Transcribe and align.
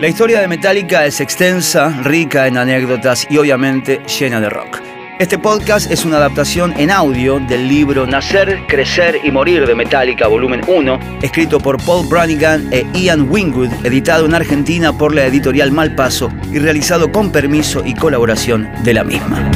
La 0.00 0.06
historia 0.06 0.40
de 0.40 0.46
Metallica 0.46 1.06
es 1.06 1.20
extensa, 1.20 1.88
rica 2.04 2.46
en 2.46 2.56
anécdotas 2.56 3.26
y 3.28 3.36
obviamente 3.36 4.00
llena 4.06 4.40
de 4.40 4.48
rock. 4.48 4.78
Este 5.18 5.38
podcast 5.38 5.90
es 5.90 6.04
una 6.04 6.18
adaptación 6.18 6.72
en 6.78 6.92
audio 6.92 7.40
del 7.40 7.66
libro 7.66 8.06
Nacer, 8.06 8.60
Crecer 8.68 9.18
y 9.24 9.32
Morir 9.32 9.66
de 9.66 9.74
Metallica, 9.74 10.28
volumen 10.28 10.60
1, 10.68 11.00
escrito 11.20 11.58
por 11.58 11.82
Paul 11.82 12.06
Branigan 12.06 12.72
e 12.72 12.86
Ian 12.94 13.28
Wingwood, 13.28 13.84
editado 13.84 14.26
en 14.26 14.36
Argentina 14.36 14.96
por 14.96 15.12
la 15.12 15.26
editorial 15.26 15.72
Malpaso 15.72 16.30
y 16.52 16.60
realizado 16.60 17.10
con 17.10 17.32
permiso 17.32 17.82
y 17.84 17.94
colaboración 17.94 18.68
de 18.84 18.94
la 18.94 19.02
misma. 19.02 19.50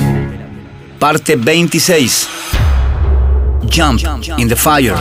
Parte 0.99 1.37
26. 1.37 2.29
Jump 3.71 4.01
in 4.39 4.49
the 4.49 4.57
Fire. 4.57 4.97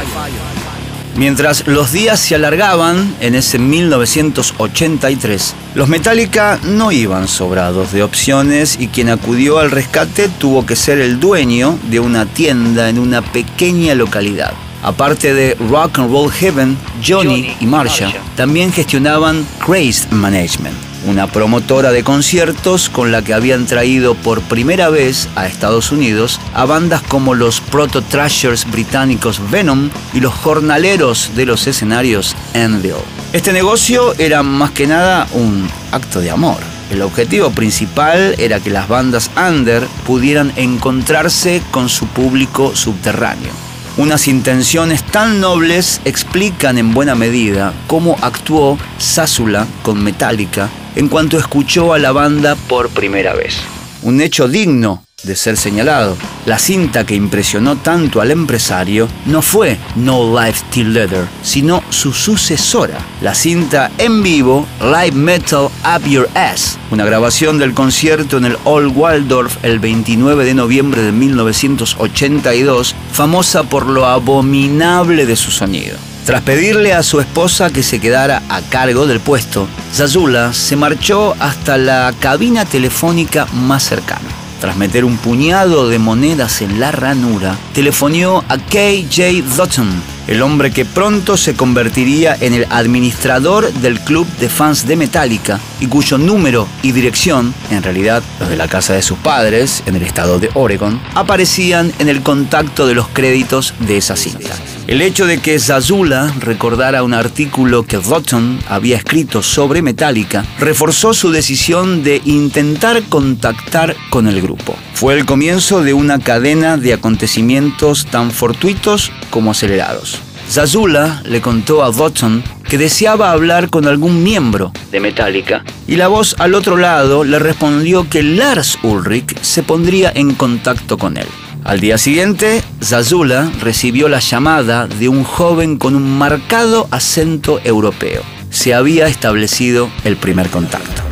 Mientras 1.16 1.68
los 1.68 1.91
días 1.91 2.20
se 2.20 2.36
alargaban 2.36 3.16
en 3.20 3.36
ese 3.36 3.59
1983, 3.59 5.55
los 5.76 5.89
Metallica 5.89 6.59
no 6.64 6.91
iban 6.91 7.27
sobrados 7.27 7.91
de 7.91 8.02
opciones 8.02 8.77
y 8.80 8.88
quien 8.88 9.09
acudió 9.09 9.59
al 9.59 9.71
rescate 9.71 10.30
tuvo 10.30 10.66
que 10.66 10.76
ser 10.76 10.99
el 10.99 11.20
dueño 11.20 11.77
de 11.90 11.99
una 11.99 12.26
tienda 12.26 12.90
en 12.90 12.98
una 12.98 13.21
pequeña 13.21 13.94
localidad. 13.94 14.54
Aparte 14.84 15.34
de 15.34 15.55
Rock 15.70 15.99
and 15.99 16.12
Roll 16.12 16.32
Heaven, 16.32 16.77
Johnny 17.05 17.55
y 17.59 17.66
Marsha 17.66 18.12
también 18.35 18.71
gestionaban 18.71 19.46
Crazed 19.59 20.12
Management 20.12 20.91
una 21.05 21.28
promotora 21.28 21.91
de 21.91 22.04
conciertos 22.04 22.90
con 22.90 23.12
la 23.12 23.22
que 23.22 23.34
habían 23.34 23.66
traído 23.66 24.16
por 24.16 24.41
primera 24.41 24.90
vez 24.90 25.27
a 25.36 25.48
Estados 25.48 25.91
Unidos 25.91 26.40
a 26.54 26.66
bandas 26.66 27.02
como 27.02 27.34
los 27.34 27.62
proto-trashers 27.62 28.70
británicos 28.70 29.41
Venom 29.50 29.90
y 30.14 30.20
los 30.20 30.34
jornaleros 30.34 31.32
de 31.36 31.46
los 31.46 31.68
escenarios 31.68 32.36
Anvil. 32.54 32.94
Este 33.34 33.54
negocio 33.54 34.14
era 34.18 34.44
más 34.44 34.72
que 34.72 34.88
nada 34.88 35.27
un 35.34 35.70
acto 35.91 36.20
de 36.20 36.32
amor. 36.32 36.58
El 36.91 37.02
objetivo 37.02 37.52
principal 37.52 38.36
era 38.38 38.60
que 38.60 38.70
las 38.70 38.90
bandas 38.90 39.32
under 39.38 39.88
pudieran 40.05 40.52
encontrarse 40.58 41.62
con 41.71 41.88
su 41.88 42.05
público 42.08 42.76
subterráneo. 42.76 43.52
Unas 43.98 44.27
intenciones 44.27 45.04
tan 45.04 45.40
nobles 45.40 46.02
explican 46.05 46.77
en 46.77 46.93
buena 46.93 47.15
medida 47.15 47.74
cómo 47.88 48.18
actuó 48.21 48.77
Sásula 48.98 49.68
con 49.84 50.04
Metallica 50.04 50.70
en 50.95 51.07
cuanto 51.07 51.37
escuchó 51.37 51.93
a 51.93 51.99
la 51.99 52.11
banda 52.11 52.55
por 52.55 52.89
primera 52.89 53.34
vez. 53.34 53.57
Un 54.03 54.21
hecho 54.21 54.47
digno 54.47 55.03
de 55.23 55.35
ser 55.35 55.57
señalado. 55.57 56.17
La 56.45 56.57
cinta 56.57 57.05
que 57.05 57.15
impresionó 57.15 57.77
tanto 57.77 58.21
al 58.21 58.31
empresario 58.31 59.07
no 59.25 59.41
fue 59.41 59.77
No 59.95 60.39
Life 60.39 60.63
Till 60.71 60.93
Leather, 60.93 61.27
sino 61.43 61.84
su 61.89 62.12
sucesora, 62.12 62.97
la 63.21 63.35
cinta 63.35 63.91
en 63.97 64.23
vivo 64.23 64.66
Live 64.81 65.12
Metal 65.12 65.66
Up 65.66 66.07
Your 66.07 66.29
Ass, 66.34 66.78
una 66.89 67.06
grabación 67.06 67.59
del 67.59 67.73
concierto 67.73 68.38
en 68.38 68.45
el 68.45 68.57
Old 68.63 68.97
Waldorf 68.97 69.63
el 69.63 69.79
29 69.79 70.45
de 70.45 70.53
noviembre 70.56 71.01
de 71.01 71.12
1982, 71.12 72.95
famosa 73.12 73.63
por 73.63 73.85
lo 73.85 74.07
abominable 74.07 75.25
de 75.25 75.35
su 75.35 75.51
sonido. 75.51 75.97
Tras 76.25 76.41
pedirle 76.44 76.94
a 76.94 77.02
su 77.02 77.19
esposa 77.19 77.72
que 77.72 77.81
se 77.81 78.00
quedara 78.00 78.44
a 78.47 78.62
cargo 78.62 79.08
del 79.08 79.19
puesto, 79.19 79.68
Zazula 79.94 80.53
se 80.53 80.75
marchó 80.75 81.36
hasta 81.40 81.78
la 81.78 82.14
cabina 82.19 82.64
telefónica 82.64 83.47
más 83.47 83.84
cercana. 83.84 84.30
Tras 84.62 84.78
meter 84.78 85.03
un 85.03 85.18
puñado 85.18 85.90
de 85.90 85.97
monedas 85.97 86.62
en 86.62 86.80
la 86.80 86.92
ranura, 86.92 87.58
telefonió 87.74 88.46
a 88.47 88.59
K.J. 88.59 89.56
Dutton, 89.58 89.90
el 90.28 90.44
hombre 90.44 90.69
que 90.69 90.86
pronto 90.86 91.36
se 91.36 91.56
convertiría 91.56 92.38
en 92.40 92.53
el 92.53 92.68
administrador 92.69 93.74
del 93.74 94.00
club 94.00 94.28
de 94.40 94.50
fans 94.50 94.86
de 94.86 94.96
Metallica 94.96 95.59
y 95.80 95.88
cuyo 95.88 96.19
número 96.19 96.68
y 96.84 96.92
dirección, 96.92 97.52
en 97.72 97.81
realidad 97.81 98.22
los 98.40 98.50
de 98.50 98.58
la 98.58 98.68
casa 98.68 98.94
de 98.94 99.02
sus 99.02 99.18
padres, 99.18 99.81
en 99.88 99.96
el 99.96 100.03
estado 100.03 100.38
de 100.38 100.52
Oregon, 100.53 101.02
aparecían 101.16 101.92
en 101.97 102.09
el 102.09 102.22
contacto 102.22 102.86
de 102.86 102.94
los 102.94 103.08
créditos 103.08 103.74
de 103.80 103.98
esa 103.98 104.16
cinta. 104.16 104.52
El 104.91 105.02
hecho 105.02 105.25
de 105.25 105.40
que 105.40 105.57
Zazula 105.57 106.35
recordara 106.41 107.02
un 107.03 107.13
artículo 107.13 107.84
que 107.84 107.96
Dutton 107.96 108.59
había 108.68 108.97
escrito 108.97 109.41
sobre 109.41 109.81
Metallica 109.81 110.44
reforzó 110.59 111.13
su 111.13 111.31
decisión 111.31 112.03
de 112.03 112.22
intentar 112.25 113.01
contactar 113.03 113.96
con 114.09 114.28
el 114.28 114.41
grupo. 114.41 114.75
Fue 114.94 115.13
el 115.13 115.25
comienzo 115.25 115.81
de 115.81 115.94
una 115.94 116.19
cadena 116.19 116.75
de 116.75 116.91
acontecimientos 116.91 118.06
tan 118.07 118.31
fortuitos 118.31 119.13
como 119.30 119.51
acelerados. 119.51 120.19
Zazula 120.50 121.22
le 121.24 121.40
contó 121.40 121.85
a 121.85 121.91
Dotson 121.91 122.44
que 122.68 122.78
deseaba 122.78 123.31
hablar 123.31 123.69
con 123.69 123.88
algún 123.88 124.22
miembro 124.22 124.74
de 124.91 125.00
Metallica 125.00 125.63
y 125.88 125.96
la 125.96 126.09
voz 126.09 126.35
al 126.38 126.53
otro 126.53 126.75
lado 126.75 127.24
le 127.24 127.40
respondió 127.40 128.09
que 128.09 128.24
Lars 128.24 128.78
Ulrich 128.84 129.40
se 129.41 129.63
pondría 129.63 130.12
en 130.13 130.34
contacto 130.34 130.97
con 130.97 131.16
él. 131.16 131.28
Al 131.64 131.80
día 131.80 131.98
siguiente, 131.98 132.64
Zazula 132.84 133.52
recibió 133.62 134.10
la 134.10 134.20
llamada 134.20 134.88
de 134.88 135.08
un 135.08 135.24
joven 135.24 135.78
con 135.78 135.96
un 135.96 136.18
marcado 136.18 136.88
acento 136.90 137.62
europeo. 137.64 138.24
Se 138.50 138.74
había 138.74 139.08
establecido 139.08 139.90
el 140.04 140.18
primer 140.18 140.50
contacto. 140.50 141.04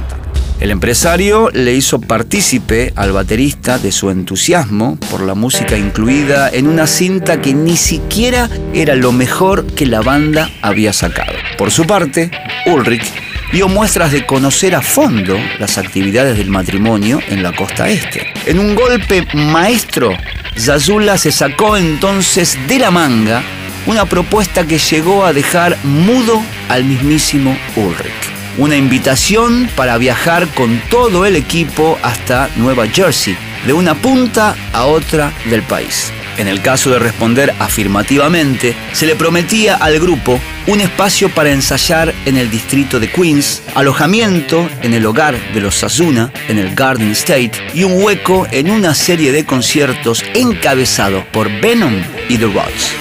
El 0.59 0.71
empresario 0.71 1.49
le 1.53 1.73
hizo 1.75 2.01
partícipe 2.01 2.91
al 2.95 3.13
baterista 3.13 3.77
de 3.77 3.91
su 3.93 4.09
entusiasmo 4.09 4.97
por 5.09 5.21
la 5.21 5.35
música 5.35 5.77
incluida 5.77 6.49
en 6.49 6.67
una 6.67 6.85
cinta 6.87 7.41
que 7.41 7.53
ni 7.53 7.77
siquiera 7.77 8.49
era 8.73 8.95
lo 8.95 9.13
mejor 9.13 9.65
que 9.67 9.85
la 9.85 10.01
banda 10.01 10.49
había 10.61 10.91
sacado. 10.91 11.31
Por 11.57 11.71
su 11.71 11.85
parte, 11.85 12.31
Ulrich 12.65 13.28
dio 13.51 13.67
muestras 13.67 14.11
de 14.11 14.25
conocer 14.25 14.75
a 14.75 14.81
fondo 14.81 15.37
las 15.59 15.77
actividades 15.77 16.37
del 16.37 16.49
matrimonio 16.49 17.19
en 17.27 17.43
la 17.43 17.55
costa 17.55 17.89
este. 17.89 18.33
En 18.45 18.59
un 18.59 18.75
golpe 18.75 19.25
maestro, 19.33 20.11
Zazula 20.57 21.17
se 21.17 21.31
sacó 21.31 21.77
entonces 21.77 22.57
de 22.67 22.79
la 22.79 22.91
manga 22.91 23.41
una 23.85 24.05
propuesta 24.05 24.65
que 24.65 24.77
llegó 24.77 25.25
a 25.25 25.33
dejar 25.33 25.77
mudo 25.83 26.41
al 26.69 26.83
mismísimo 26.83 27.57
Ulrich 27.75 28.39
una 28.59 28.75
invitación 28.75 29.69
para 29.75 29.97
viajar 29.97 30.47
con 30.49 30.81
todo 30.89 31.25
el 31.25 31.37
equipo 31.37 31.97
hasta 32.03 32.49
Nueva 32.57 32.87
Jersey, 32.87 33.37
de 33.65 33.71
una 33.71 33.95
punta 33.95 34.53
a 34.73 34.85
otra 34.85 35.31
del 35.49 35.63
país. 35.63 36.11
En 36.39 36.47
el 36.47 36.61
caso 36.61 36.89
de 36.89 36.99
responder 36.99 37.53
afirmativamente, 37.59 38.73
se 38.93 39.05
le 39.05 39.17
prometía 39.17 39.75
al 39.75 39.99
grupo 39.99 40.39
un 40.67 40.79
espacio 40.79 41.27
para 41.27 41.51
ensayar 41.51 42.15
en 42.25 42.37
el 42.37 42.49
distrito 42.49 42.97
de 42.97 43.11
Queens, 43.11 43.61
alojamiento 43.75 44.69
en 44.81 44.93
el 44.93 45.05
hogar 45.05 45.35
de 45.53 45.59
los 45.59 45.75
Sazuna, 45.75 46.31
en 46.47 46.57
el 46.57 46.73
Garden 46.75 47.11
State, 47.11 47.51
y 47.73 47.83
un 47.83 48.01
hueco 48.01 48.47
en 48.51 48.71
una 48.71 48.93
serie 48.93 49.33
de 49.33 49.45
conciertos 49.45 50.23
encabezados 50.33 51.25
por 51.25 51.51
Venom 51.59 51.95
y 52.29 52.37
The 52.37 52.45
Rods. 52.45 52.93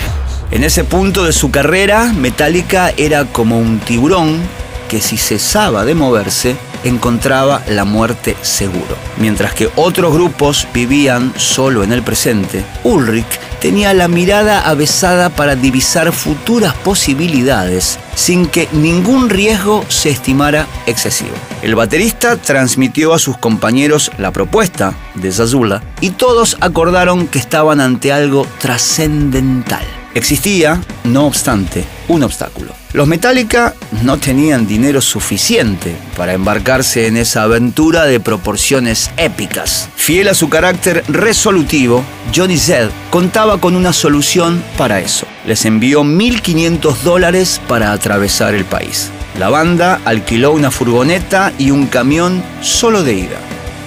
En 0.51 0.65
ese 0.65 0.83
punto 0.83 1.23
de 1.23 1.33
su 1.33 1.53
carrera, 1.53 2.13
Metallica 2.13 2.93
era 2.97 3.25
como 3.27 3.61
un 3.61 3.79
tiburón 3.79 4.41
que 4.89 5.01
si 5.01 5.17
cesaba 5.17 5.85
de 5.85 5.95
moverse, 5.95 6.57
encontraba 6.85 7.63
la 7.69 7.85
muerte 7.85 8.37
seguro. 8.43 8.97
Mientras 9.19 9.55
que 9.55 9.71
otros 9.77 10.13
grupos 10.13 10.67
vivían 10.73 11.33
solo 11.37 11.83
en 11.83 11.93
el 11.93 12.03
presente, 12.03 12.65
Ulrich 12.85 13.41
tenía 13.61 13.93
la 13.95 14.09
mirada 14.09 14.69
avesada 14.69 15.31
para 15.31 15.57
divisar 15.57 16.13
futuras 16.13 16.75
posibilidades 16.75 17.99
sin 18.15 18.47
que 18.47 18.69
ningún 18.73 19.29
riesgo 19.29 19.85
se 19.89 20.11
estimara 20.11 20.67
excesivo. 20.87 21.35
El 21.63 21.75
baterista 21.75 22.37
transmitió 22.37 23.15
a 23.15 23.19
sus 23.19 23.37
compañeros 23.37 24.11
la 24.19 24.33
propuesta 24.33 24.95
de 25.15 25.33
Zazula 25.33 25.83
y 26.01 26.11
todos 26.11 26.57
acordaron 26.61 27.27
que 27.27 27.39
estaban 27.39 27.81
ante 27.81 28.13
algo 28.13 28.47
trascendental. 28.61 29.98
Existía, 30.15 30.81
no 31.05 31.27
obstante, 31.27 31.85
un 32.09 32.23
obstáculo. 32.23 32.73
Los 32.95 33.07
Metallica 33.07 33.75
no 34.03 34.17
tenían 34.17 34.67
dinero 34.67 35.03
suficiente 35.03 35.95
para 36.17 36.33
embarcarse 36.33 37.07
en 37.07 37.19
esa 37.19 37.43
aventura 37.43 38.07
de 38.07 38.19
proporciones 38.19 39.11
épicas. 39.19 39.91
Fiel 39.95 40.29
a 40.29 40.35
su 40.35 40.49
carácter 40.49 41.05
resolutivo, 41.09 42.03
Johnny 42.35 42.57
Zed 42.57 42.89
contaba 43.11 43.59
con 43.59 43.77
una 43.77 43.93
solución 43.93 44.63
para 44.79 45.01
eso. 45.01 45.27
Les 45.47 45.67
envió 45.67 46.03
1.500 46.03 46.97
dólares 47.01 47.61
para 47.69 47.93
atravesar 47.93 48.55
el 48.55 48.65
país. 48.65 49.11
La 49.39 49.51
banda 49.51 50.01
alquiló 50.05 50.53
una 50.53 50.71
furgoneta 50.71 51.53
y 51.59 51.71
un 51.71 51.87
camión 51.87 52.43
solo 52.63 53.05
de 53.05 53.15
ida. 53.15 53.39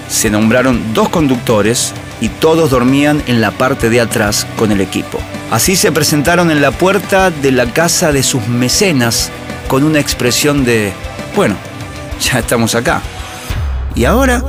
Se 0.08 0.30
nombraron 0.30 0.94
dos 0.94 1.08
conductores 1.08 1.92
y 2.20 2.28
todos 2.28 2.70
dormían 2.70 3.22
en 3.26 3.40
la 3.40 3.50
parte 3.50 3.90
de 3.90 4.00
atrás 4.00 4.46
con 4.56 4.70
el 4.70 4.80
equipo. 4.80 5.18
Así 5.52 5.76
se 5.76 5.92
presentaron 5.92 6.50
en 6.50 6.62
la 6.62 6.70
puerta 6.70 7.30
de 7.30 7.52
la 7.52 7.66
casa 7.66 8.10
de 8.10 8.22
sus 8.22 8.48
mecenas 8.48 9.30
con 9.68 9.84
una 9.84 10.00
expresión 10.00 10.64
de, 10.64 10.94
bueno, 11.36 11.56
ya 12.22 12.38
estamos 12.38 12.74
acá. 12.74 13.02
¿Y 13.94 14.06
ahora? 14.06 14.42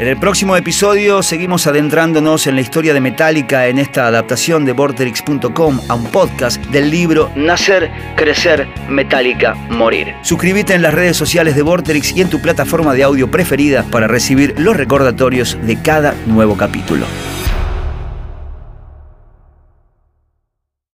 En 0.00 0.08
el 0.08 0.18
próximo 0.18 0.56
episodio 0.56 1.22
seguimos 1.22 1.68
adentrándonos 1.68 2.48
en 2.48 2.56
la 2.56 2.60
historia 2.60 2.92
de 2.92 3.00
Metallica 3.00 3.68
en 3.68 3.78
esta 3.78 4.08
adaptación 4.08 4.64
de 4.64 4.72
Vorterix.com 4.72 5.80
a 5.88 5.94
un 5.94 6.06
podcast 6.06 6.60
del 6.66 6.90
libro 6.90 7.30
Nacer, 7.36 7.88
Crecer, 8.16 8.66
Metallica, 8.88 9.54
Morir. 9.70 10.12
Suscríbete 10.22 10.74
en 10.74 10.82
las 10.82 10.92
redes 10.92 11.16
sociales 11.16 11.54
de 11.54 11.62
Vorterix 11.62 12.16
y 12.16 12.20
en 12.20 12.30
tu 12.30 12.42
plataforma 12.42 12.94
de 12.94 13.04
audio 13.04 13.30
preferida 13.30 13.84
para 13.84 14.08
recibir 14.08 14.56
los 14.58 14.76
recordatorios 14.76 15.56
de 15.62 15.80
cada 15.80 16.16
nuevo 16.26 16.56
capítulo. 16.56 17.06